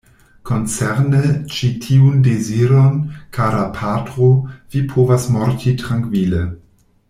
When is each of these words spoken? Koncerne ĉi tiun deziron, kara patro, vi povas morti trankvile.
Koncerne 0.51 1.19
ĉi 1.55 1.69
tiun 1.83 2.23
deziron, 2.29 2.97
kara 3.39 3.61
patro, 3.77 4.31
vi 4.77 4.83
povas 4.95 5.29
morti 5.37 5.77
trankvile. 5.85 6.45